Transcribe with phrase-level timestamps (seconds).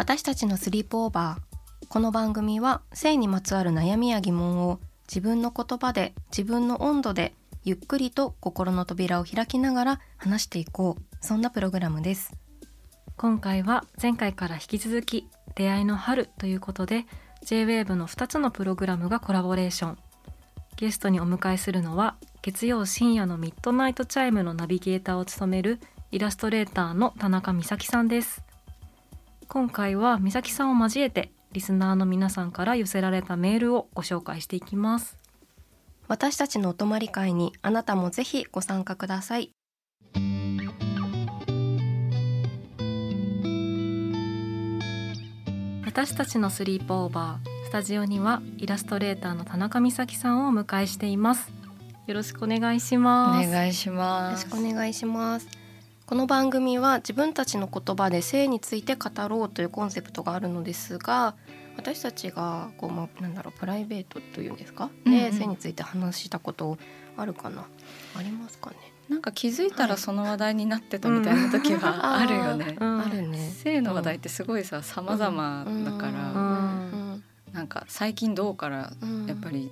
[0.00, 7.34] 私たちのスリープオーバーこの番組は性にまつわる悩みや疑問を自分の言葉で自分の温度で
[7.64, 11.02] ゆっくりと心の扉を開きながら話していこう。
[11.20, 12.32] そんなプログラムです。
[13.18, 17.04] 今回は前回から引き続き出会いの春ということで
[17.44, 19.98] J-WAVE の2つのプログラムがコラボレーション。
[20.76, 25.78] ゲストにお迎えするのは月曜深夜のミッドナイトチャイムのナビゲーターを務める
[26.10, 28.42] イラストレーターのたなかみさきさんです。
[29.52, 35.18] 今回はみさきさんを交えてリスナーの皆さんから寄せられたメールをご紹介していきます。
[36.06, 39.50] 私たちのお泊まり会にあなたもぜひご参加ください。
[45.84, 51.50] 私たちのスリープオーバースタジオにはイラストレーターの田中美咲さんをお迎えしています。
[52.06, 53.48] よろしくお願いします。
[53.48, 55.59] お願いしよろしますくお願いします
[56.10, 61.36] この番組は自分たちの言葉で性について語ろうというコンセプトがあるのですが
[61.76, 65.20] 私たちがこう、まあ、なんだろうプライベートというんですか、うんうん。
[65.20, 66.78] で性について話したこと
[67.16, 67.64] あるかな？
[68.16, 68.76] ありますかね？
[69.08, 73.00] なんか気づいたらその話題になってたみたいな時は あるよね、うん。
[73.02, 73.48] あるね。
[73.48, 76.90] 性の話題ってすごいさ様々だから、うん。
[76.90, 77.24] うん。
[77.52, 79.26] なんか最近どうからうん。
[79.26, 79.70] やっぱり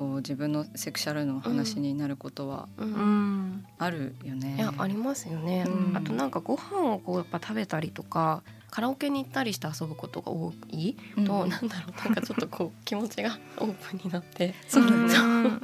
[0.00, 2.94] こう自分のセクシャルの話になることはうん。
[2.94, 3.66] うん。
[3.76, 4.56] あるよね。
[4.56, 5.94] いやありますよね、うん。
[5.94, 10.94] あとなんかご飯をこうやっぱ食べたりとかカラオケに行ったりして遊ぶことが多い？
[11.16, 11.24] うん。
[11.24, 12.04] と、 なんだろう？
[12.04, 14.54] なんかちょっとこう気持ちが オープンになって。
[14.68, 14.84] そう。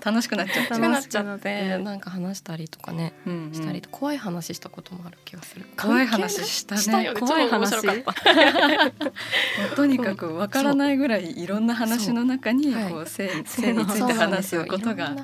[0.04, 1.42] 楽しくなっちゃっ楽しくなっちゃって。
[1.42, 1.78] て。
[1.78, 3.52] なんか話したりとかねうんうん。
[3.54, 5.66] したりと怖い話したこともある気がする。
[5.76, 6.80] 怖い話したね。
[6.80, 7.20] したよね。
[7.20, 7.76] 怖い話。
[9.76, 15.14] とにかくわからないぐらいいろんな話の中にこう性性について話すことが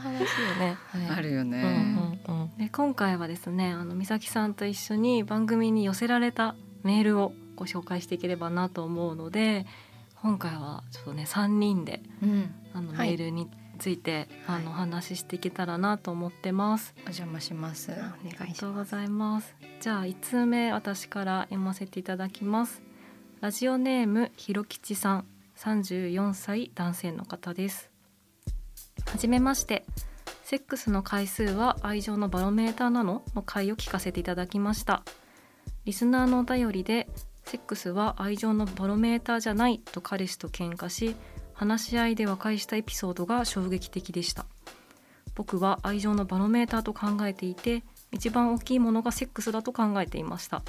[1.15, 2.19] あるよね。
[2.59, 9.67] で今回はですねあの美咲さんと一緒に番組に寄せられたメールをご紹介していければなと思うので
[10.23, 13.49] 今回はちょっとね3人でうんあのメはいールに
[13.79, 16.95] ついて、はいあのお話ししていけたらなと思ってます。
[16.99, 17.91] お邪魔します。
[17.91, 19.57] ありがとうございます。
[19.81, 22.81] じゃあ1通目私から読ませていただきます。
[23.41, 25.27] ラジオネームひろきちさん、
[25.57, 27.91] 34歳男性の方です。
[29.07, 29.85] はじめまして。
[30.45, 33.23] セックスの回数は愛情のバロメーターなの？
[33.35, 35.03] の回を聞かせていただきました。
[35.87, 37.09] リスナーのお便りで
[37.45, 41.15] セックスは愛情のバロメーターじゃないと彼氏と喧嘩し
[41.53, 44.47] 話し合いで和解したエピソードが衝撃的でした。
[45.35, 50.63] 僕は愛情のバロメーターと考えていて一番大きいものがセックスだと考えていました。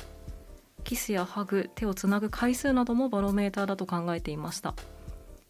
[0.84, 4.74] キスやハグ手をつなぐ回数などもバロメーターだと考えていました。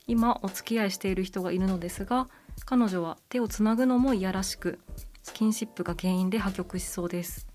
[0.07, 2.27] 今お付き合いしている人がいるのですが
[2.65, 4.79] 彼女は手をつなぐのもいやらしく
[5.23, 7.47] スキンシップが原因で破局しそうです。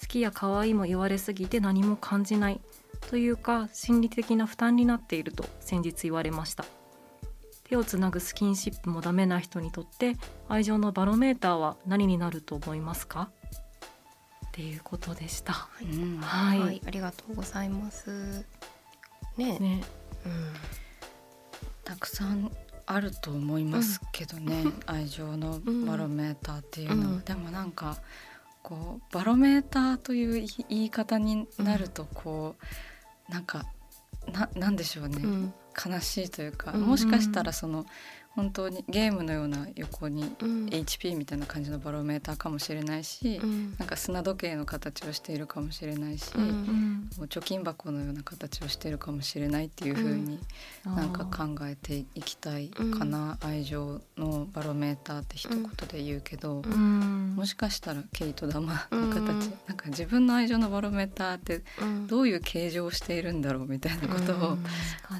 [0.00, 2.60] 好きや可愛いも言われすぎて何も感じない。
[3.00, 6.64] というか心理的な負担になっていると先日言われました。
[7.64, 10.16] 手をつなぐスキンシップもダメな人にとって
[10.48, 13.30] 愛情のバロメーターは何になると思いますか？
[14.46, 15.68] っていうことでした。
[15.82, 16.18] うん。
[16.18, 18.44] はい、はい、ありがとうございます。
[19.36, 19.58] ね。
[19.58, 19.84] ね、
[20.24, 20.52] うん。
[21.84, 22.50] たくさん
[22.86, 27.24] あると思いますけどね、愛情のバロメーターっていうのは、うん。
[27.24, 27.98] でもなんか
[28.62, 32.56] こうバロメーターという言い方になるとこ
[33.28, 33.64] う、なんか
[34.32, 35.54] ななんでしょうね、うん。
[35.86, 37.86] 悲しいというか、うんもしかしたらその
[38.34, 40.66] 本当にゲームのような横にうん。
[40.66, 43.74] HP みたいな感じのバロメーターかもしれないし、うん。
[43.78, 47.08] なんか砂時計の形をしているかもしれないし、うん。
[47.16, 50.38] 貯金箱のような形をしているかもしれないっていう風に
[50.84, 57.34] なんか考えていきたいかな、愛情のバロメーターって一言で言うけど、うん。
[57.36, 59.52] もしかしたら毛糸玉の形、うん。
[59.66, 62.06] なんか自分の愛情のバロメーターってうん。
[62.06, 64.56] どういう形状をしているんだろうみたいなことを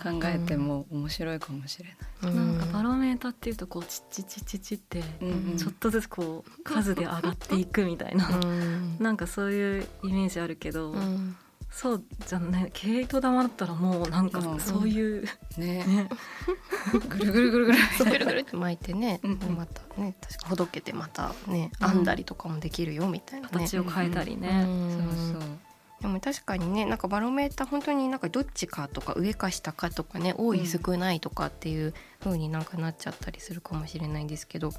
[0.03, 2.35] 考えても面白いかもしれない。
[2.35, 5.57] なんかバロメーターっていうとこうチッチッチッチッチッってうんうん。
[5.57, 8.29] ちょっとずつこう数で上がっていくみたいな。
[8.29, 8.97] うん。
[8.99, 11.37] なんかそういうイメージあるけど、うん。
[11.71, 12.71] そうじゃない。
[12.73, 14.61] 毛糸玉だったらもうなんかうん。
[14.61, 15.25] そういう、
[15.57, 16.09] ね、ね。
[17.09, 19.57] ぐるぐるぐるぐるぐるぐるって巻いてね、うんうん。
[19.57, 20.17] またね。
[20.21, 21.89] 確かほどけてまたねうん。
[21.89, 23.53] 編んだりとかもできるよみたいなね。
[23.67, 24.63] 形を変えたりうね。
[24.65, 25.35] ん。
[25.35, 25.59] そうそう
[26.01, 30.67] でも確かにねなんかバロメーター本当になんかどっちかとか上か下かとかね多いうん。
[30.67, 34.73] 少ないとかっていう風になんかなっちゃったりするかもしれないんですけど、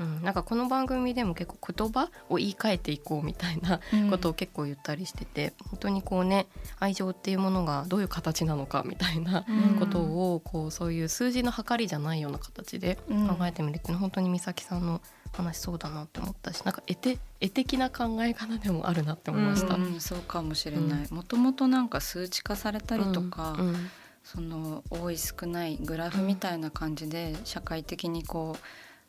[0.00, 3.80] うん、なんかこの番組でも結構言葉を言い換えていこうみたいな
[4.10, 6.46] ことを結構言ったりしてて、本当にこうね
[6.78, 9.78] 愛情っていうものがどういう形なのかみたいなうん。
[9.78, 13.28] ことをこうそういう数字の計りじゃないような形でうん。
[13.28, 15.00] 考えてみるっていうのは本当に美咲さんの
[15.32, 19.74] 話そうだなって思ったしなんか絵て絵的な考え方でもあるなって思いました。
[19.74, 21.12] うんそうかもしれない。
[21.12, 23.90] もともとなんか数値化されたりとか、うん。
[24.24, 28.64] その多い少ないグラフみたいな感じで社会的にこう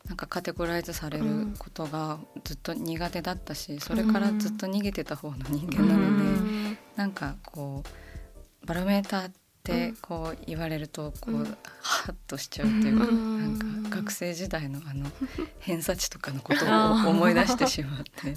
[0.07, 1.25] なんかカテゴライズされる
[1.57, 6.27] ことがずっと苦手だったしそれからずっと逃げてた方の人間なので、う
[6.71, 6.77] ん。
[6.95, 9.31] なんかこうバロメーターっ
[9.63, 11.45] てこう言われるとこう、うん。
[11.81, 13.83] ハッとしちゃうっていうか、うん。
[13.83, 15.09] なんか学生時代のあの
[15.59, 18.35] 偏差値とかのことを思い出してしまって。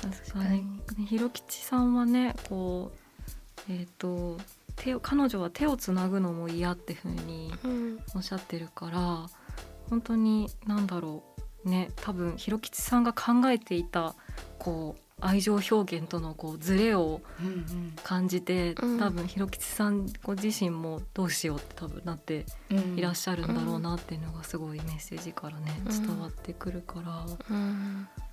[0.00, 0.64] 確かに。
[0.96, 2.90] ねひろきちさんはねこ
[3.68, 4.38] うえっ、と
[4.76, 7.98] 手を彼女は手をつなぐのも嫌ってふうにうん。
[8.14, 9.28] おっしゃってるから
[9.90, 11.22] 本当に何だろ
[11.64, 11.68] う。
[11.68, 14.14] ね多分ひろきちさんが考えていた
[14.58, 17.96] こう愛情表現とのこうズレをうんうん。
[18.02, 18.98] 感じて、うん。
[18.98, 22.98] 多分ひろきちさんご自身もどうしようって多分なってうん。
[22.98, 26.06] いらっしゃるんだろうなっていうのがすごいメッセージからね、うん。
[26.06, 27.56] 伝わってくるから、うん。
[27.56, 28.25] う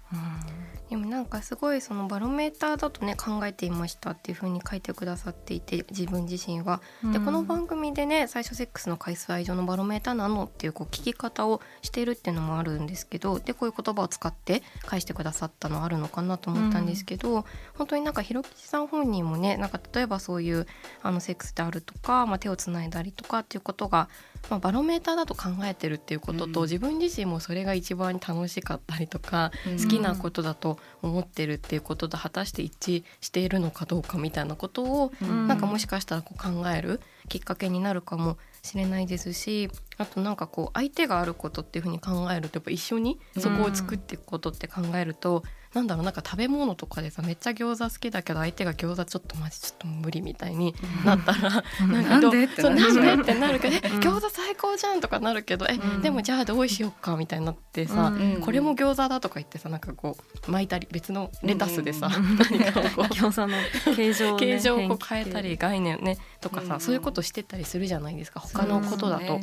[0.93, 6.81] でもなんかすごいそのバロメーターだとね考えていましたっていう風に書いてくださっていて自分自身は。
[7.07, 17.43] ん、でこの番組でね最初セックスの回数愛情のバロメーターなのっていうこう聞き方をしているっていうのもあるんですけどでこういう言葉を使って返してくださったのあるのかなと思ったんですけど、
[17.73, 20.67] 本当になんかひろきちさん本人もねなんか例えばそういう
[21.01, 24.09] あのセックスであるとか、まあ、手をつないだりとかっていうことが、
[24.49, 26.65] まあ、バロメーターだと考えてるっていうことと、うん。
[26.65, 29.81] 自分自身もそれが一番楽しかったりとか、うん。
[29.81, 35.47] 好きなことだと思ってるっていうことと果たして一致しているのかどうかみたいなことをうん。
[35.47, 36.99] なんかもしかしたらこう考える
[37.29, 45.43] きっかけになるかもしれないですしあとなんかこう相手があることっていうふうに考えるとやっぱ一緒にそこを作っていくことって考えると、
[45.73, 52.75] なんだろうなんか食べ物とかでさめっちゃ餃子好きだけど相手が餃子ちょっとマジちょっと無理みたいになったら、なんかどうなんでってなる。
[52.75, 53.99] なんでってなるけど、えうん。
[53.99, 56.01] 餃子最高じゃんとかなるけどえ、うん。
[56.01, 58.41] でもじゃあどうしよっかみたいになってさ、うん。
[58.41, 60.15] これも餃子だとか言ってさなんかこ
[60.47, 62.37] う巻いたり別のレタスでさ、うん。
[62.37, 66.81] 何かをこう 餃子の形状を、ね、形状をこう変えたり概念ねとかさ、うん。
[66.81, 69.39] そういうことしてったりするじゃないですか他のことだと。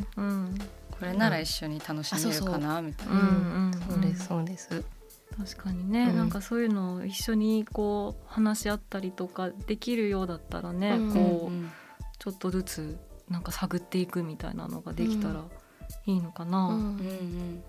[1.00, 3.14] これなら一緒に楽しめるかなみたいな。
[3.14, 3.18] うん。
[3.18, 3.22] う
[3.70, 3.72] ん。
[3.88, 4.99] そうですそうです。
[5.44, 6.16] 確かにね、うん。
[6.16, 11.12] なんかそういうのを一緒にこう話し合ったりとかできるようだったらね、うん。
[11.12, 11.70] こう、うん
[12.20, 12.98] ちょっとずつ
[13.30, 15.42] なんか探っていくみたいなのができたら
[16.04, 16.66] いいのかな。
[16.66, 16.74] うん。
[16.74, 17.62] うんうん。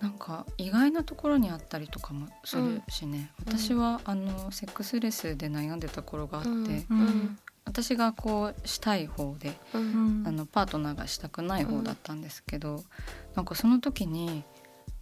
[0.00, 3.56] なんか意外なところにあったりとかもするしね、うん。
[3.56, 6.50] 私はあのセックスレスで悩んでた頃があって、
[6.90, 7.38] うん。
[7.64, 10.22] 私がこうしたい方で、ううん。
[10.24, 12.84] んあのパートナーがしたくない方だったんですけど、
[13.34, 14.44] なんかその時に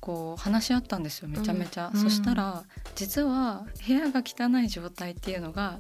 [0.01, 2.01] こう話し合ったんですよめちゃめちゃ、うん。
[2.01, 5.79] そしたら実は部屋が汚い状態っていうのが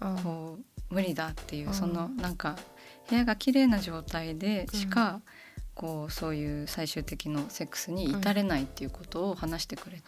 [0.00, 0.58] あこ
[0.90, 1.74] う無理だっていう、うん。
[1.74, 2.56] そのなんか
[3.08, 5.20] 部屋が綺麗な状態でしか、
[5.74, 10.02] こうそういう最終的のセックスに至れないっていうことを話してくれて、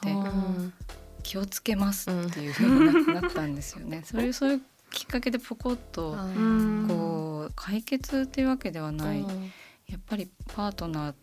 [1.23, 4.03] 気をつけますっていうふうにななったんですよね。
[4.05, 6.17] そういうそういうきっかけでポコッと
[6.89, 9.53] こう解決っていうわけではない、うん。
[9.87, 11.15] やっぱりパートナー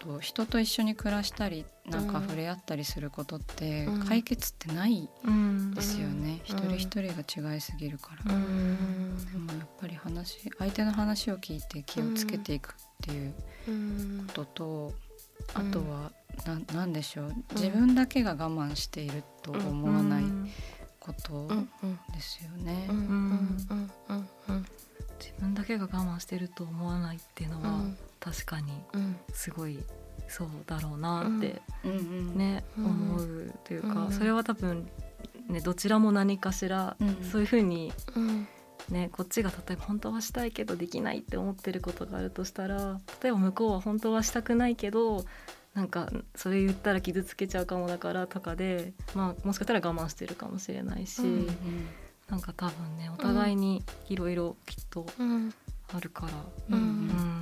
[0.00, 2.24] と人と一緒に暮らしたりなんかうん。
[2.24, 4.04] 触れ合ったりすることってうん。
[4.06, 6.56] 解決ってないうんですよね、うん。
[6.56, 8.34] 一人一人が違いすぎるから。
[8.34, 9.16] うん。
[9.32, 13.34] でもやっぱり話相手の話を聞いて気をつけていくっていう
[13.68, 14.92] うんことと、
[15.56, 15.68] うん。
[15.68, 16.12] あとは
[16.46, 17.34] ななんでしょう。
[17.54, 20.24] 自分だけが我慢していると思わない
[20.98, 21.48] こと
[22.12, 22.88] ですよね。
[25.18, 29.16] 自分だけが我慢してると思わないっていうのは、うん確かにうん。
[29.32, 29.78] すごい
[30.28, 31.90] そうだろうなってうん。
[31.90, 34.88] うんね、うん思うというか、うんそれは多分
[35.48, 37.24] ねどちらも何かしら、うん。
[37.24, 38.46] そういうふうにうん。
[38.90, 45.24] ねこっちが例えば本当はしたいけどできないって思ってることがあるとしたら例えば向こうは本当はしたくないけど
[45.74, 51.46] なんかそれ言ったら傷つけちゃうかもだからとかで、まあ、もしかしたら我慢してるかもしれないし、うん
[52.28, 55.52] なんか多分ねお互いにいろいろきっとうん。
[55.92, 56.32] あるから。
[56.70, 56.90] うんうんうん。
[56.90, 57.39] うん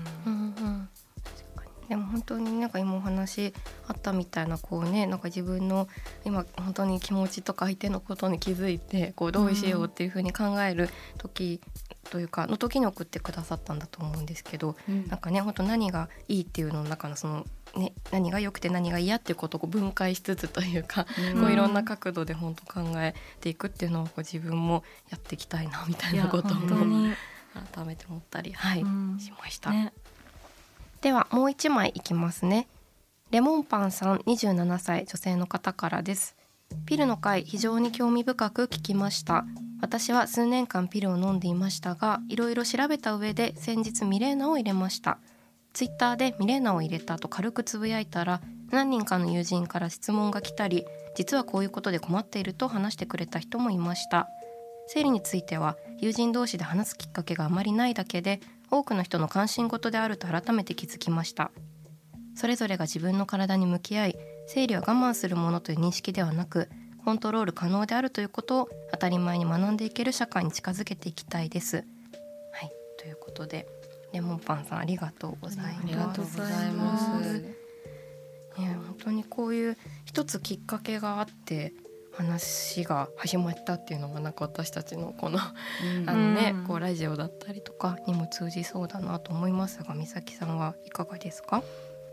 [1.89, 3.53] でも本当になんか今お話
[3.87, 5.89] あったみたいなこうねなんか自分の
[6.25, 11.61] 今本当に気持ちとか相手のことに気づいてこうどうしようっていうふうに考える時
[12.11, 15.07] というかの時に送ってくださったんだと思うんですけどうん。
[15.09, 21.41] なんかね本当何がいいっていうのの中のその、ね、何が良くて何が嫌っていうことをこう分解しつつというか、うん。
[21.41, 27.13] こういろんな角度で本当考えていくっていうのをこう自分もやっていきたいなみたいなこと本当もに、
[27.75, 29.19] 改めて思ったり、はいうん。
[29.19, 29.71] しました。
[29.71, 29.93] ね
[31.01, 32.67] ではもう一枚いきますね。
[33.31, 36.35] レモンパンさん27歳女性の方からです。
[36.87, 39.45] ピルの回非常に興味深く聞きました。
[39.81, 45.19] 私は数年間ピルを飲んでいましたがいろいろ調べた上で先日ミレーナを入れました。
[45.73, 48.41] ツイッターでミレーナを入れたと軽くつぶやいたら
[48.71, 54.29] 何人かの友人から質問が来たり実はこういうことで困っていると話してくれた人もいました。
[54.89, 58.41] 生理については友人同士で話すきっかけがあまりないだけで
[58.71, 61.51] 多くの人の関心事であると改めて気づきました。
[62.35, 66.69] それぞれが自分の体に向き合い生理は我慢するものという認識ではなく
[67.05, 71.85] コントロール可能であるということを当たり前に学んでいける社会に近づけていきたいです。
[72.53, 73.67] はいということで
[74.13, 75.79] レモンパンさんありがとうございます。
[75.83, 77.41] ありがとうございます。
[77.41, 81.73] ね、本当にこういう一つきっかけがあって
[82.19, 85.39] 話が始まったっていうのはなんか私たちのこの
[86.01, 86.11] うん。
[86.11, 86.65] あのね、うん。
[86.67, 91.63] こうラジオだったりとかにも通じそうだなと思いますが美咲さんはいかがですか？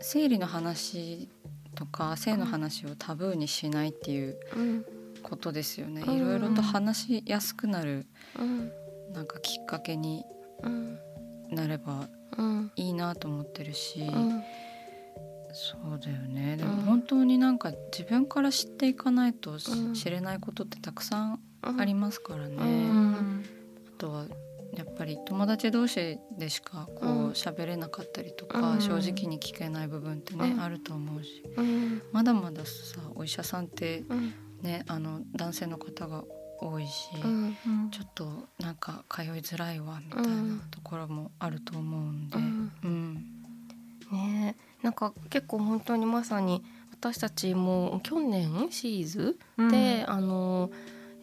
[0.00, 1.28] 生理の話
[1.74, 4.84] とか性の話をタブーにしないっていううん
[5.22, 6.02] ことですよね。
[6.06, 6.14] うん。
[6.14, 8.06] いろいろと話しやすくなる
[8.38, 8.70] うん。
[9.12, 10.24] なんかきっかけに
[10.62, 10.98] うん。
[11.50, 12.08] なれば
[12.38, 12.72] うん。
[12.76, 14.42] いいなと思ってるし、うん
[15.56, 16.56] そうだよね。
[16.58, 16.76] でうん。
[16.76, 22.56] も本当になんか自分から知っていかないと知れないことってたくさんうんありますからね。
[22.60, 24.26] あとは
[24.74, 28.80] やっぱり友達同士でしかこう喋れなかったりとか、うん。
[28.80, 30.60] 正直に聞けない部分ってね、うん。
[30.60, 31.42] あると思うし。
[31.56, 32.02] うん。
[32.12, 34.34] まだまださお医者さんってうん。
[34.62, 36.24] ねあの男性の方が
[36.58, 37.10] 多いし、
[37.90, 42.72] ちょっとなんか通いづらいわみたいなところもあると思うんで、うん。
[42.82, 43.14] うん。
[44.10, 44.56] ね。
[44.58, 46.62] えなんか結構本当にまさに
[46.92, 49.68] 私たちも去年シーズうん。
[49.68, 50.70] で、あの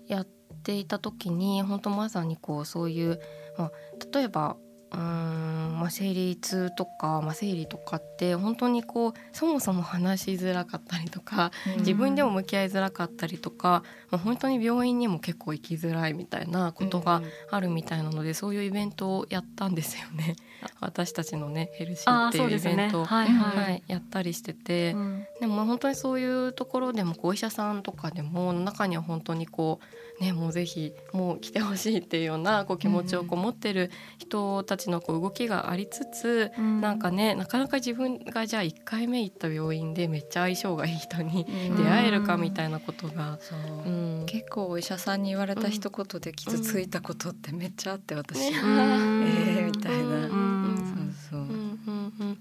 [0.05, 0.27] やっ
[0.63, 3.21] ていた時に本当まさにこうそういう、
[3.57, 3.71] まあ、
[4.13, 4.57] 例えば
[4.93, 20.35] うーん、まあ、生理痛とか、まあ、生理とかって本当にこうそもそも話しづらかったりとか自分でも向き合いづらかったりとか、まあ、本当に病院にも結構行きづらいみたいなことがあるみたいなので、そういうイベントをやったんですよね。
[20.79, 24.93] 私たちのねヘルシーっていうイベントを、はいはい、はい、やったりしてて。
[24.93, 25.27] うん。
[25.39, 29.79] でもまあ本当にそういうところでもお医者さんとかでも中には本当にこ
[30.19, 36.81] うねもうぜひもう来てほしいっていうようなこう気持ちをこう持ってる人たちのこう動きがありつつ、うん。
[36.81, 41.75] なんかねなかなか自分がじゃあ1回目行った病院でめっちゃ相性がいい人にうん。
[41.75, 43.59] 出会えるかみたいなことが、そう。
[43.59, 44.25] うん。
[44.25, 48.59] 結構お医者さんに言われた一言で傷ついたことってめっちゃあって私、ね。
[48.59, 49.23] うん。
[49.25, 50.27] えーみたいな。
[50.27, 51.13] うん。
[51.31, 52.29] そうそう、うんうんうん。
[52.31, 52.35] わ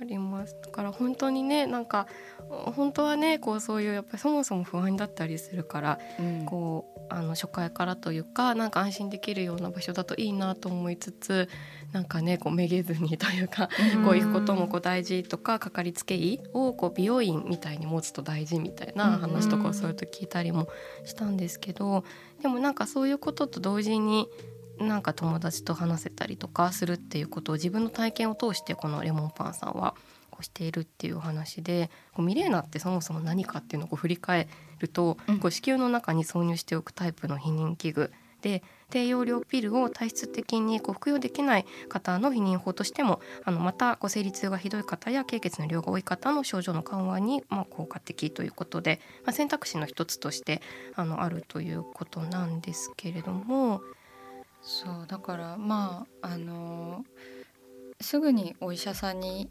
[0.00, 0.54] かります。
[0.62, 2.06] だから本当にねなんか
[2.74, 6.44] 本当はねこうそういうやっぱりそもそも不安だったりするからうん。
[6.44, 11.48] こうあの初回からというかなんか安心できるような場所だといいなと思いつつ
[11.92, 14.04] なんかねこうめげずにというか、うん。
[14.04, 20.68] こういうこともこう大事とかかかりつけ医をこう美容院みたいに持つと大事みたいな話とかをそういうと聞いたりも
[21.04, 22.04] したんですけど
[22.42, 24.28] でもなんかそういうことと同時に
[24.78, 29.94] なんか友達と話せたりとかするっていうことを自分の体験を通してこのレモンパンさんは
[30.36, 38.12] こうしているっていうお話でこうミレーナってそもそも何かっていうのをこう振り返ると、うんこう子宮の中に挿入しておくタイプの避妊器具
[38.42, 50.60] で低用量ピルを体質的にこう服用できない方の避妊法としてもあのまたこう生理痛がひどい方や経血の量が多い方の症状の緩和にまあ効果的ということで、まあ、選択肢の一つとして
[50.94, 53.80] あのあるということなんですけれども。
[54.62, 57.04] そうだからまああの
[58.00, 59.48] すぐにお医者さんに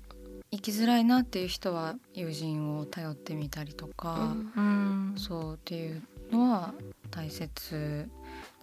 [0.56, 5.14] 行きづらいなっていう人は友人を頼ってみたりとか、うん。
[5.18, 6.74] そうっていうのは
[7.12, 8.10] 大切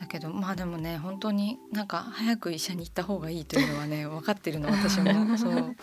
[0.01, 5.13] だけどまあでもね本当になんか早く医者に行った方がいいというのはね 分かってるの私も。
[5.37, 5.77] そう。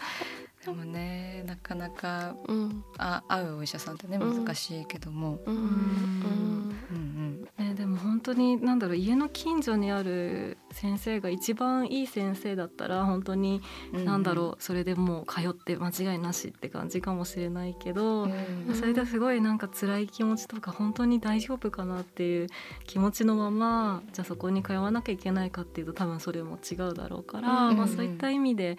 [0.65, 2.83] でもねなかなかうん。
[2.97, 4.45] あ会うお医者さんってねうん。
[4.45, 6.68] 難しいけども、うん
[8.19, 13.61] 本当になんだろう家の近所にある先生が一番いい先生だったら本当に
[13.93, 22.47] うんなんだろうそれでもう通って間違いなしって感じかもしれないけど、うんそれですごいなんか辛い気持ちとか本当に大丈夫かなっていう
[22.85, 27.77] 気持ちのままじゃあそこに通わなきゃいけないかっていうと多分それも違うだろうから、うん。
[27.77, 28.77] まあ、そういった意味で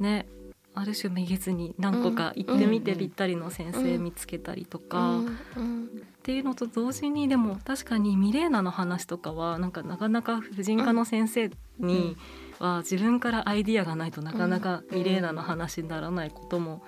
[0.00, 0.26] ね
[0.74, 5.18] ある種めげずに何個か行ってみてうんぴったりの先生見つけたりとか。
[5.56, 12.16] うんっていうのと同時にでも確かにミレーナの話とかはなんかなかなか婦人科の先生に
[12.58, 16.82] は自分からアイディアがないとなかなかミレーナの話にならないことも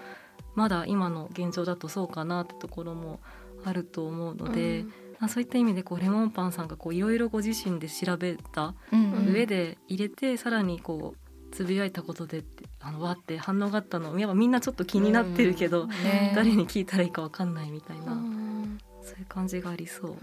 [0.54, 3.20] まだ今の現状だとそうかなってところも
[3.62, 4.86] あると思うので、
[5.20, 11.25] まあそういった意味でこうレモンパンさんがこういろいろご自身で調べたうん上で入れてさらにこう
[11.56, 14.18] つぶやいたことでってあのわって反応があったの。
[14.18, 16.34] やっぱみんなちょっと気になってるけど、ね。
[16.36, 18.78] 誰に聞いたらいいかわかんないみたいな、うん。
[19.02, 20.16] そういう感じがありそう。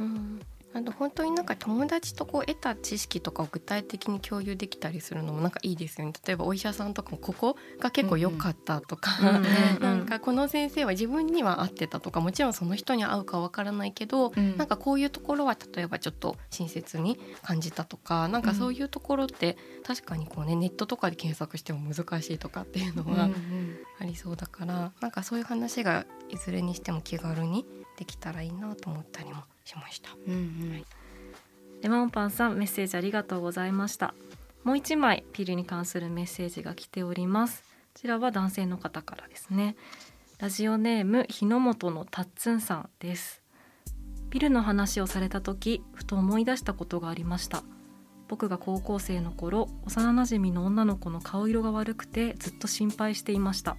[0.74, 6.14] うんあと本当になんか友達とこう得た知識とかを具体的に共有できたりするのもなんかいいですよね。
[6.26, 9.12] 例えばお医者さんとかもここが結構良かったとか、
[9.80, 14.58] なんかこの先生は自分には合ってたとかもちろんその人に合うかわからないけど、うん。
[14.58, 23.78] なんかこういうところは例えばちょっと親切に感じたとかなんかそういうところって確かにこうねネットとかで検索しても難しいとかっていうのはうん。
[24.00, 27.66] ありそうだから、なんかそういう話がいずれにしても気軽に
[27.98, 30.10] できたらいいなと思ったりもしました。
[30.28, 30.86] うんうん。
[31.82, 34.14] レモンパンさんメッセージありがとうございました。
[34.64, 37.64] もう一枚ピルに関するメッセージが来ております。
[37.64, 39.76] こちらは男性の方からですね。
[40.40, 43.42] ラジオネーム日の本のたっつんさんです。
[44.30, 47.64] ピルの話をされた時ふと思い出したことがありました。
[48.28, 53.78] 僕が高校生の頃幼なじみの女の子の顔色が悪くてずっと心配していました。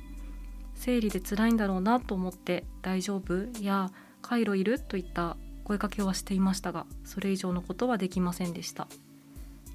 [0.75, 3.91] 生理で辛いんだろうなと思って「大丈夫?」や
[4.23, 8.87] 「カイロいる?」といった声かけはしていましたがそれ以上のことはできませんでした。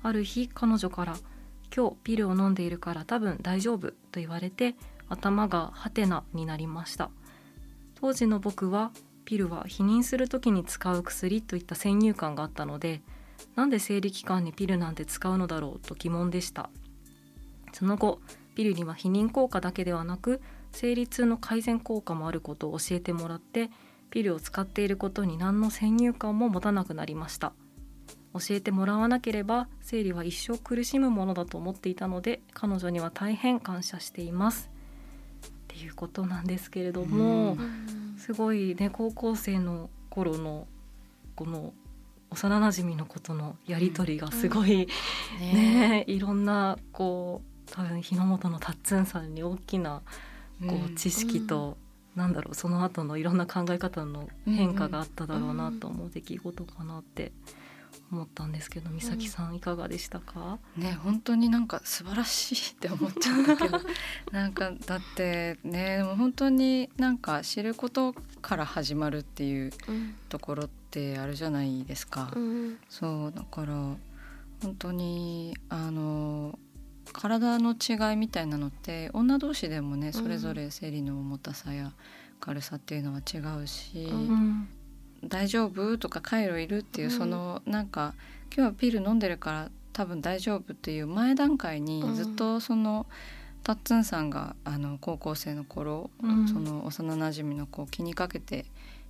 [0.01, 1.17] ある日彼女から
[1.75, 4.75] 「今日ピルを飲んでいるから多分大丈夫」と言われて
[5.09, 7.09] 頭がハテナになりました。
[7.95, 8.91] 当時の僕は
[9.25, 13.01] ピルは避妊する時に使う薬といった先入観があったので
[13.55, 16.69] なんで生理期間にピルなんて使うのだろうと疑問でした。
[17.73, 18.21] その後
[18.55, 23.69] ピルには避妊効果だけではなく生理痛の改善効果もあることを教えてもらって
[24.09, 27.53] ピルを使っていることに何の先入観も持たなくなりました。
[28.33, 34.69] 教えてもらわなければ生理は一生苦しむものだと思っていたので彼女には大変感謝しています。
[35.47, 38.17] っていうことなんですけれども、うん。
[38.17, 40.67] すごいね高校生の頃の
[41.35, 41.73] この
[42.31, 44.87] 幼なじみのことのやり取りがすごい、
[45.39, 46.03] ね。
[46.07, 50.01] いろんなこう多分日の本のたっつんさんに大きな
[50.67, 51.77] こう知識と、
[52.15, 57.31] なんだろうその後のいろんな考え方の変化があっただろうなと思う出来事かなって
[58.11, 63.79] 思ったんですけど美咲さんいかがでしたか、ね本当になんか素晴らしいって思っちゃうんだけど
[64.31, 72.31] なんかだってねでも本当になんか知ることから始まるっていううんところってあるじゃないですか。
[72.35, 72.77] うん。
[72.89, 73.73] そうだから
[74.61, 76.57] 本当にあの
[77.13, 81.91] 体の違いみたいなのって女同士でもねそれぞれ生理の重たさや
[82.39, 84.69] 軽さっていうのは違うし、うんうん。
[85.23, 87.17] 大丈夫とかカイロいるっていう、うん。
[87.17, 88.13] そのなんか
[88.55, 92.15] 今日はピル飲んでるから多分大丈夫っていう前段階にうん。
[92.15, 93.05] ずっとその、
[93.63, 96.47] タッツンさんがあの高校生の頃、うん。
[96.47, 98.65] その幼なじみの子を気にかけて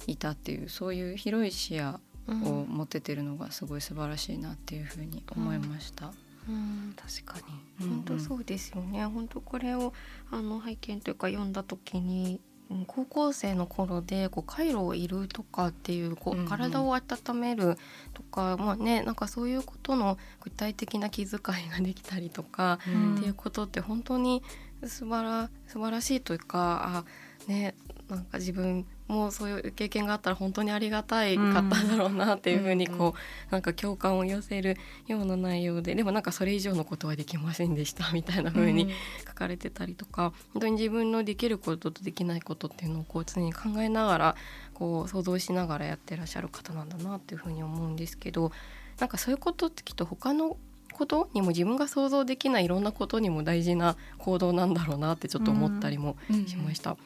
[0.07, 2.43] いたっていうそういう広い視野うん。
[2.43, 6.11] を持ててるのがすごい素晴らしいなっていうふうに思いました。
[6.49, 7.47] うん確か
[7.79, 9.05] に本当そうですよね。
[9.05, 9.93] 本当これを
[10.31, 12.41] あの拝見というか読んだ時に。
[12.69, 17.77] うん高校生の頃でこう回路をいるとかっていうこうんううん体を温める
[18.13, 24.43] とか、まあねなんかそういうことの具体的な気遣いができたりとか、うんっていうことって本当に
[24.85, 27.05] 素晴ら素晴らしいというか
[27.47, 27.73] あね
[28.07, 33.15] なんか自分もそういう経験があったら本当にありがたいかったんだろうなっていうふうにうんこ
[33.49, 38.89] うなんか共感を寄せるような内容ででもなんかそれ以上のことはできませんでしたみたいな風に
[39.27, 44.35] 書かれてたりとか本当に自分のできることとできないことっていうのをこう常に考えながら
[44.75, 48.51] こう想像しながらやってらっしゃる方なんだなっていうふうに思うんですけど
[48.99, 50.57] なんかそういうことってきっと他の
[50.93, 56.17] ことにも自分が想像できないいろんなことにも大事な行動なんだろうなってちょっと思ったりも
[56.47, 56.97] しました。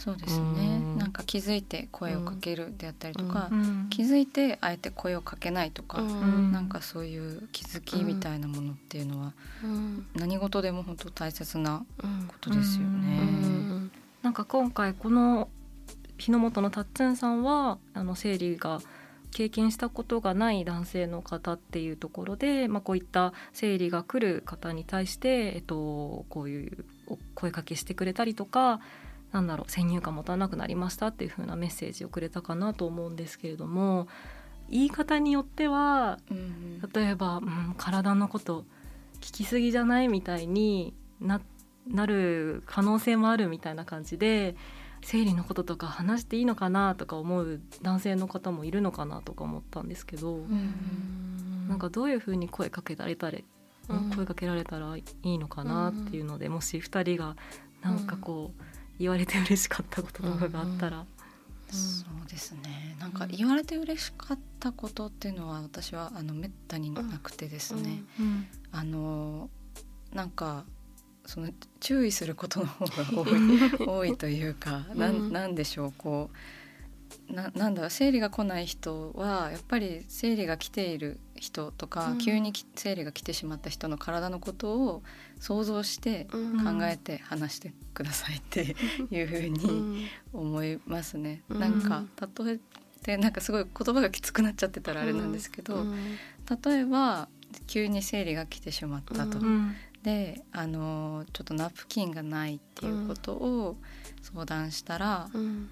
[0.00, 0.80] そうですね。
[0.96, 3.86] なんか気づいて声をかけるであったりとか、うん。
[3.90, 6.52] 気づいてあえて声をかけないとか、うん。
[6.52, 10.06] なんかそういう気づきみたいなものっていうのは、うん。
[10.14, 13.18] 何事でも本当大切なうんことですよね。
[13.20, 13.92] うん。
[14.22, 15.48] なんか今回この
[16.16, 18.80] 日の本のたっつんさんはあの生理が
[19.32, 28.80] 経験したことがない男性の方っていうところで、まあ、こういった生理が来る方に対して、えっと、こういうお声かけしてくれたりとか
[29.32, 34.08] なんだろう先入観持たなくなりましたっていう風なメッセージをくれたかなと思うんですけれども
[34.68, 38.64] 言い方によってはうん例えば、うん、体のこと
[39.20, 41.40] 聞きすぎじゃないみたいにな
[41.86, 44.54] なる可能性もあるみたいな感じで
[45.02, 51.30] 生理のこととか話していいのかなとか思う男性の方もいるのかなとか思ったんですけど、うん
[51.70, 53.38] なんかどういうふうに声かけられたら、
[53.88, 54.10] うん。
[54.10, 57.36] 声かけられたらいいのかなっていうので、もし2人が
[57.80, 58.62] なんかこう
[59.00, 61.06] 言われて嬉しかったこととかがあったら。
[61.70, 62.96] そうですね。
[63.00, 69.48] なんか言われて嬉しかったことっていうのは私はあのめったになくてですね、うんあの
[70.12, 70.64] なんか
[71.24, 75.32] その注意することの方が多い 多いというか、なうんん。
[75.32, 76.36] なんでしょうこう
[77.28, 82.18] ななんだろう生理が来ない人はやっぱり生理が来ている人とか、うん。
[82.18, 85.02] 急にき生理が来てしまった人の体のことを
[85.38, 86.78] 想像してうん。
[86.78, 88.76] 考えて話してくださいって
[89.10, 90.08] いうふううにん。
[90.32, 91.42] 思いますね。
[91.48, 91.58] うん。
[91.58, 92.04] なんか
[92.44, 92.60] 例え
[93.02, 96.18] てなんかすごい言葉がきつくなっちゃってたらあれなんですけど、うん。
[96.62, 97.28] 例えば
[97.66, 99.38] 急に生理が来てしまったと。
[100.02, 103.76] であのちょっとナプキンがないっていうことを
[104.22, 105.68] 相談したら、うん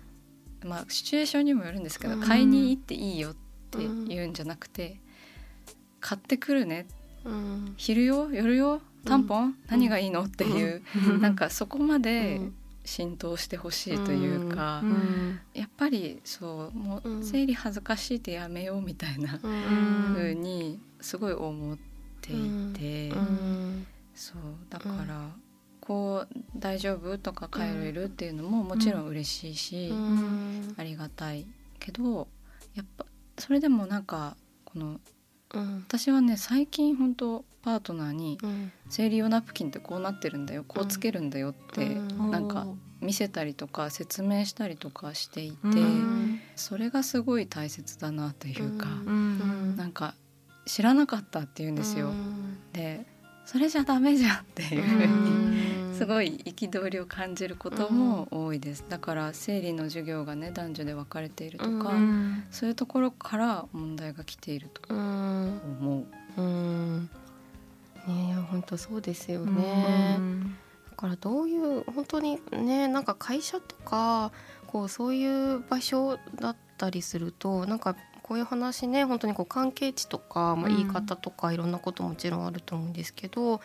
[0.64, 2.20] まあシチュエーションにもよるんですけど、うん。
[2.20, 3.34] 買いに行っていいよっ
[3.70, 5.00] て言うんじゃなくて、
[6.00, 6.86] 買ってくるね。
[7.24, 7.74] うん。
[7.76, 8.30] 昼よ？
[8.32, 8.80] 夜よ？
[9.04, 10.24] タンポン、何がいいの？
[10.24, 10.82] っていう、
[11.20, 12.40] なんかそこまで
[12.84, 14.90] 浸透してほしいというか、うん。
[14.90, 15.40] うん。
[15.54, 17.24] やっぱりそうもううん。
[17.24, 20.14] 生理恥ずかしいってやめようみたいなうん。
[20.14, 21.78] 風にすごい思っ
[22.20, 22.36] てい
[22.74, 23.10] て。
[23.10, 23.86] うん。
[24.14, 24.36] そう
[24.68, 25.30] だから、
[25.88, 30.74] こう「大丈夫?」とか「帰れる?」っていうのももちろん嬉しいし、うん。
[30.76, 31.46] ありがたい
[31.80, 32.28] けど
[32.74, 33.06] やっぱ
[33.38, 35.00] それでもなんかこの
[35.54, 35.84] うん。
[35.88, 42.30] 私はね最近本当パートナーにうん「生理用ナプキンってこうなってるんだよこうつけるんだよ」ってうん。
[42.30, 42.66] なんか
[43.00, 46.40] 見せたりとか説明したりとかしていて、うん。
[46.56, 49.76] それがすごい大切だなというか、うん。
[49.76, 50.14] なんか
[50.66, 52.12] 知らなかったって言うんですよ。
[52.72, 53.06] で
[53.46, 58.84] それじゃダメじゃんっていうふうにすごい憤りを感じることも多いです。
[58.88, 62.44] だから生理の授業がね男女で分かれているとか、うん。
[62.50, 65.60] そういうところから問題が来ているとうん。
[65.80, 66.06] 思
[66.36, 66.40] う。
[66.40, 67.10] うん。
[68.06, 69.56] ねえ本当そうですようん。
[69.56, 70.20] ね。
[70.90, 74.30] だからどういう本当にねなんか会社とか
[74.66, 80.76] こうそういう場所だったりするとなんかこういう話ね本当にこう関係値とか、まあ、うん。
[80.76, 83.60] 言い方とかいろんなこともちろんあると思うんですけど、まあ、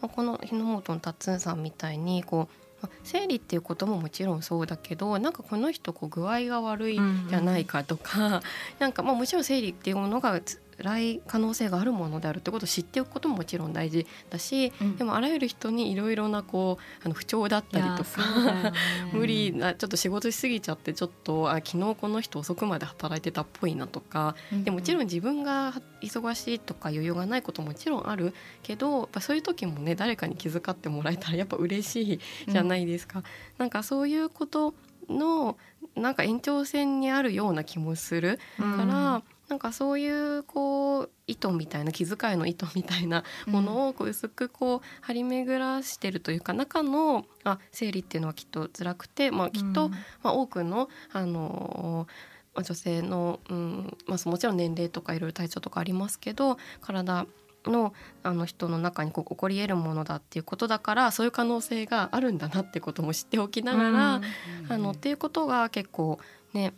[0.00, 2.48] この日の本のたっつんさんみたいにこ
[2.82, 8.42] う、まあ、生理っていうことももちろんそうだけどなんかこの人こう具合が悪いじゃないかとか、
[8.78, 10.40] なんかまあもちろん生理っていうものが
[10.78, 18.72] 辛い可能性があるものであるってことを知っておくことももちろん大事だし、でもあらゆる人にいろいろなこうあの不調だったりとか。
[19.12, 24.34] 無理なちょっと仕事しすぎちゃってちょっとあ昨日この人遅くまで働いてたっぽいなとか
[24.64, 33.22] でもちろん自分が忙しいとか余裕がないことももちろんあるけどやっぱそういう時もね誰かに気遣ってもらえたらやっぱ嬉しいじゃないですか。
[33.58, 34.74] なんかそういうこと
[35.08, 35.56] の
[35.94, 49.88] なんか延長線にあるような気もするから、なんかそういうこう意図みたいな気遣いの意図みたいなものをこう薄くこう張り巡らしてるというか中のあ生理っていうのはきっと辛くて、まあ、きっと、
[50.22, 52.06] まあ、多くの、あの
[52.54, 57.26] まあ女性の、うんまあ、もちろん年齢とかいろいろ体調とかありますけど体
[57.70, 64.20] のあの人の中にこう起こり得るものだっていうことだからそういう可能性があるんだなってことも知っておきながら、
[64.68, 66.18] あのっていうことが結構
[66.52, 66.74] ね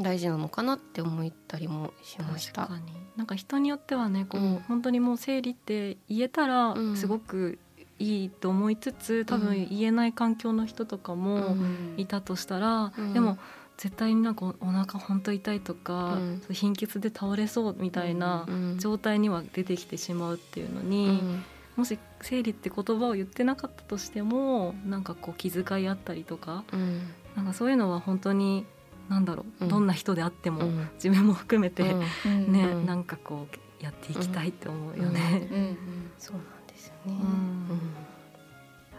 [0.00, 2.62] 大事なのかなって思ったりもしました。
[2.66, 2.74] 確。
[2.74, 2.92] かに。
[3.16, 4.58] なんか人によってはねこう、うん。
[4.66, 6.96] 本当にもう生理って言えたらうん。
[6.96, 7.58] すごく
[8.00, 11.56] いいと思いつつ、多分言えない環境の人とかも
[11.96, 13.12] いたとしたら、うん。
[13.14, 13.38] でも
[13.76, 16.42] 絶対になんかお腹本当痛いとか、うん。
[16.50, 18.78] 貧血で倒れそうみたいなうん。
[18.80, 21.44] 状態には出てきてしまうっていうのに、うん。
[21.76, 27.00] もし生理って言葉を言ってなかったとしてもなんかこう気遣いあったりとかうん。
[27.36, 28.64] なんかそういうのは本当に
[29.08, 29.68] なんだろう、うん。
[29.68, 30.88] どんな人であっても、うん。
[30.94, 31.94] 自分も含めて、
[32.26, 32.52] うん。
[32.52, 32.86] ね、うん。
[32.86, 33.46] なんかこ
[33.80, 35.76] うやっていきたいって思うよね。
[36.18, 36.66] そうなん。
[36.66, 37.18] ですよね。
[37.20, 37.80] うん。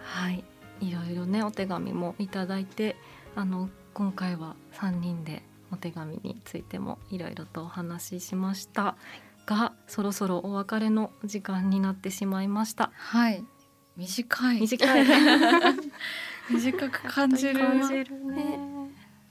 [0.05, 0.43] はい
[0.81, 2.95] いろいろねお手紙もいただいて
[3.35, 8.95] あの今回は3人でお手紙についてもいろいろとお話ししました
[9.45, 13.43] がそろそろお別れの時間になってしまいましたはい
[13.97, 15.05] 短い短い
[16.49, 18.74] 短く感じる感じるね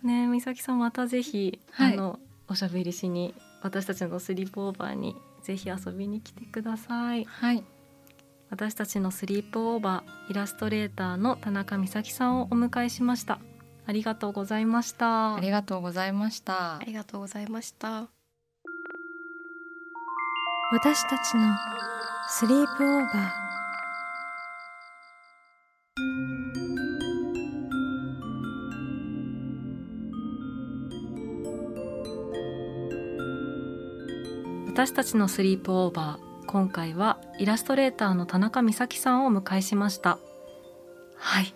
[0.05, 1.95] ね美咲さんまたぜひ、はい。
[1.95, 7.25] あのおしゃべりしに私たちのスリープオーバーにぜひ遊びに来てください。
[7.25, 7.65] はい。
[8.51, 13.41] 私たちのスリープオーバーイラストレーターの田中美咲さんをお迎えしました。
[13.87, 15.35] ありがとうございました。
[15.35, 16.77] ありがとうございました。
[16.77, 18.09] ありがとうございました。
[20.73, 21.55] 私たちの
[22.29, 23.44] スリープオーバー
[34.75, 40.19] 私たちのスリープオーバー今回はイラストレーターの田中美咲さんをお迎えしました。
[41.15, 41.55] はい。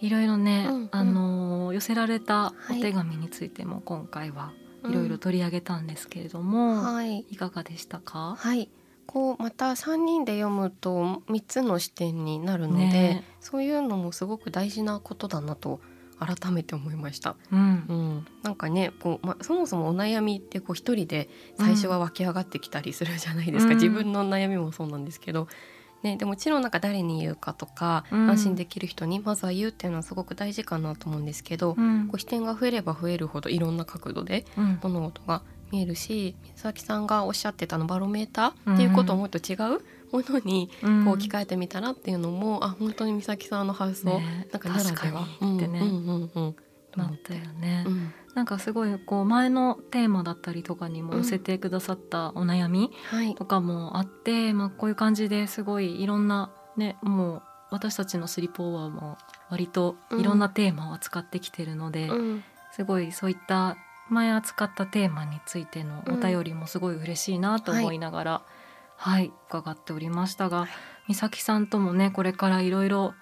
[0.00, 0.88] いろいろね、うんうん。
[0.90, 2.80] あの寄せられたはい。
[2.80, 4.52] お手紙についても今回は
[4.84, 7.20] いろいろ取り上げたんですけれども、はい。
[7.30, 8.34] いかがでしたか？
[8.36, 8.70] はい。
[9.06, 13.24] こうまた3人で読むと3つの視点になるので、ね。
[13.38, 15.80] そういうのもすごく大事なことだなと
[16.18, 17.36] 改めて思いました。
[17.52, 17.84] うん。
[17.88, 23.78] うん、なんかねこう、ま、そもそもお悩みってこう一人で最初は湧き上がってきたりするじゃないですか、うん。
[23.78, 25.48] 自分の悩みもそうなんですけど、
[26.02, 28.30] ね、でもちろんなんか誰に言うかとか、うん。
[28.30, 32.08] 安心できる人にまずは言うっていうのはすごく大事かなと思うんですけど、うん。
[32.08, 34.78] こう視点が増えれば増えるほどいろんな角度でうん。
[34.82, 39.80] 物事が見えるし美咲さんがおっしゃってたのバロメーターっていうことをもっと違う
[40.12, 41.04] ものにうん。
[41.04, 44.48] こう置き換えてみたらっていうのも、あ本当に美咲さんの発想、ね。
[44.52, 45.80] なんかならでは確かにってね。
[45.80, 46.56] うんうんうん
[46.96, 48.12] なったよね、うん。
[48.34, 53.34] なんかすごいこう前のテーマだったりとかにも寄せてくださったお悩みはい。
[53.34, 59.18] とかもあって、まあ、こういう感じですごいいろんなねもう私たちのスリープオーバーも
[59.50, 62.44] 割といろんなテーマを扱ってきてるので、うん。
[62.72, 63.76] すごいそういった
[64.08, 68.50] 前扱ったテーマについてのお便りもすごい嬉しいなと思いながら、はい、
[69.48, 70.68] 伺っておりましたが、
[71.08, 73.14] 美咲さんともねこれからいろいろ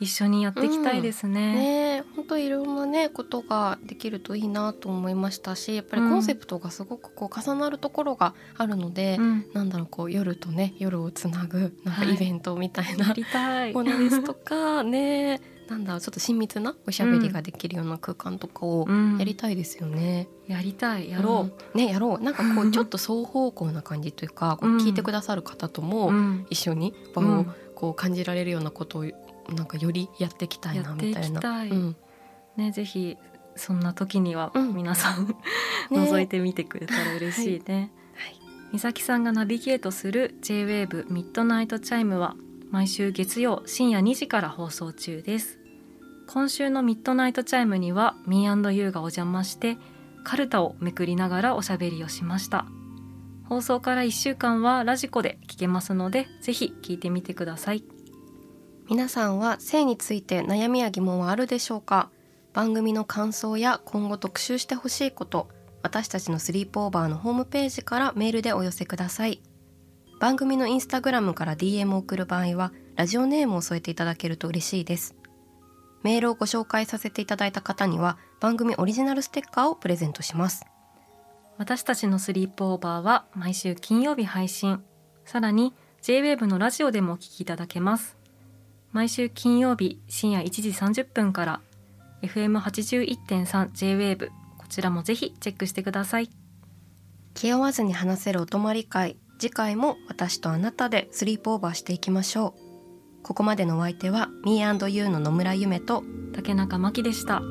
[0.00, 1.54] 一緒にやっていきたいですね。
[1.54, 6.10] ねえ本当いろんなねことができるといいなと思いましたしやっぱりうん。
[6.10, 9.46] コンセプトがすごくこう重なるところがあるので、うん。
[9.54, 12.14] なんだろうこう夜とね夜をつなぐなんかはい。
[12.14, 13.72] イベントみたいなやりたい。
[13.72, 19.18] ものですとかねなんだちょっと親密なおしゃべりができるような空間とかをうん。
[19.18, 20.28] やりたいですよね。
[20.46, 21.10] やりたい。
[21.10, 21.76] やろう。
[21.76, 21.80] ん。
[21.80, 22.22] ねやろう。
[22.22, 24.76] なんかこう ちょっと双方向な感じというか、こううん。
[24.78, 25.84] 聞いてくださる方とう。
[25.84, 26.46] もうん。
[26.50, 27.46] 一緒に場をうん。
[27.74, 29.04] こう感じられるようなことを
[29.54, 31.40] なんかよりやっていきたいなみたいな。
[31.40, 31.70] きたい。
[31.70, 31.96] うん。
[32.56, 33.16] ねぜひ
[33.56, 35.26] そんな時にはうん皆さん、
[35.90, 36.00] ね。
[36.00, 37.90] 覗いてみてくれたら嬉しいね。
[38.14, 38.40] はい。
[38.72, 42.34] みさきさんがナビゲートする J-WAVE ミッドナイトチャイムは
[42.74, 45.60] 毎週月曜深夜2時から放送中です。
[46.26, 49.78] 今週のミッドナイトチャイムには Me&You がお邪魔して
[50.24, 52.66] カルタをめくりながらおしゃべりをしました。
[53.48, 57.84] 放送から1週間は radiko で聞けますのでぜひ聞いてみてください。
[58.90, 62.10] 皆さんは性について悩みや疑問はあるでしょうか？
[62.54, 65.48] 番組の感想や今後特集してほしいこと
[65.84, 69.40] 私たちのスリープオーバーのホームページからメールでお寄せください
[70.20, 75.14] 番組のインスタグラムから DM を送る場合はラジオネームを添えていただけると嬉しいです。
[76.02, 80.64] メールをご紹介させていただいた方には番組オリジナルステッカーをプレゼントします。
[81.56, 84.82] 私たちのスリープオーバーは毎週金曜日配信。
[85.24, 85.72] さらに
[86.02, 88.16] JWAVE のラジオでもお聞きいただけます。
[88.92, 91.60] 毎週金曜日深夜1時30分から
[92.22, 96.30] FM81.3 JWAVE こちらもぜひチェックしてください。
[97.32, 102.54] 気負わずに話せるお泊まり会次回も私とあなたでスリープオーバーしていきましょ
[103.18, 103.22] う。
[103.22, 106.02] ここまでのお相手は Me&You の野村夢と
[106.32, 107.42] 竹中真希でした。